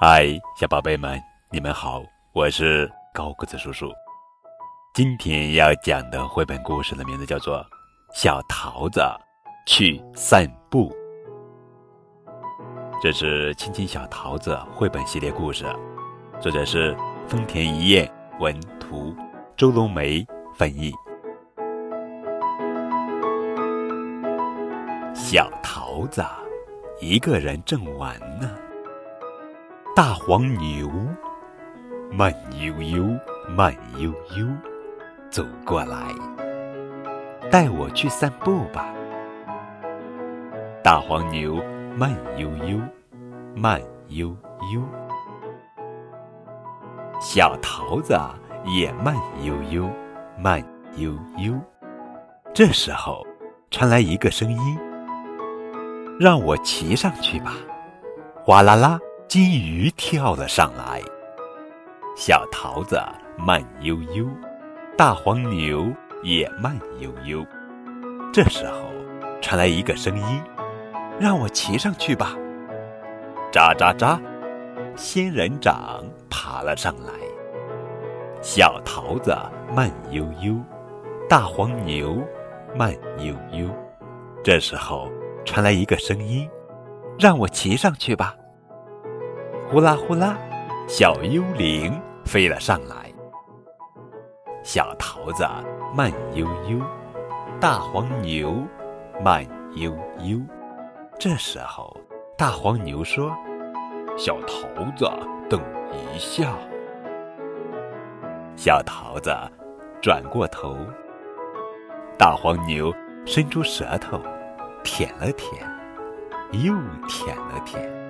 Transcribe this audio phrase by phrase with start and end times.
[0.00, 3.90] 嗨，小宝贝们，你们好，我是高个子叔叔。
[4.94, 7.58] 今天要讲的绘本故事的名字叫做
[8.14, 9.02] 《小桃子
[9.66, 10.88] 去散步》，
[13.02, 15.64] 这是《亲亲小桃子》绘本系列故事，
[16.40, 16.96] 作者是
[17.26, 18.08] 丰田一彦
[18.38, 19.12] 文图，
[19.56, 20.24] 周龙梅
[20.54, 20.92] 翻译。
[25.12, 26.24] 小桃子
[27.00, 28.48] 一个人正玩呢。
[29.98, 30.88] 大黄牛
[32.12, 33.04] 慢悠悠、
[33.48, 34.46] 慢悠悠
[35.28, 36.14] 走过来，
[37.50, 38.94] 带我去散步吧。
[40.84, 41.60] 大黄牛
[41.96, 42.80] 慢悠悠、
[43.56, 44.28] 慢悠
[44.72, 44.80] 悠，
[47.20, 48.16] 小桃子
[48.66, 49.90] 也慢悠悠、
[50.38, 50.62] 慢
[50.94, 51.52] 悠悠。
[52.54, 53.26] 这时候，
[53.68, 54.78] 传来一个声音
[56.20, 57.54] ：“让我骑上去吧！”
[58.46, 58.96] 哗啦啦。
[59.28, 61.02] 金鱼跳了上来，
[62.16, 62.98] 小桃子
[63.36, 64.26] 慢悠悠，
[64.96, 67.44] 大黄牛也慢悠悠。
[68.32, 68.88] 这时候，
[69.42, 70.42] 传来一个声音
[71.20, 72.34] ：“让我骑上去吧！”
[73.52, 74.18] 喳喳喳，
[74.96, 77.12] 仙人掌爬了上来，
[78.40, 79.36] 小桃子
[79.76, 80.56] 慢悠悠，
[81.28, 82.26] 大黄牛
[82.74, 83.68] 慢悠悠。
[84.42, 85.12] 这时候，
[85.44, 86.48] 传来一个声音
[87.20, 88.34] ：“让我骑上去吧！”
[89.70, 90.34] 呼啦呼啦，
[90.88, 93.12] 小幽灵飞了上来。
[94.62, 95.46] 小桃子
[95.94, 96.80] 慢悠悠，
[97.60, 98.66] 大黄牛
[99.22, 99.44] 慢
[99.74, 100.40] 悠悠。
[101.18, 101.94] 这时候，
[102.34, 103.30] 大黄牛说
[104.16, 104.66] ：“小桃
[104.96, 105.06] 子，
[105.50, 105.60] 等
[105.92, 106.54] 一下。”
[108.56, 109.30] 小桃子
[110.00, 110.78] 转过头，
[112.18, 112.90] 大黄牛
[113.26, 114.18] 伸出舌头
[114.82, 115.62] 舔了舔，
[116.52, 116.72] 又
[117.06, 118.07] 舔了舔。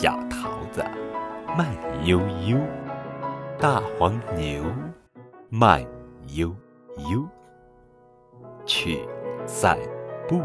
[0.00, 0.80] 小桃子
[1.56, 1.66] 慢
[2.04, 2.56] 悠悠，
[3.58, 4.62] 大黄牛
[5.50, 5.84] 慢
[6.28, 6.54] 悠
[7.10, 7.26] 悠，
[8.64, 9.00] 去
[9.44, 9.76] 散
[10.28, 10.40] 步。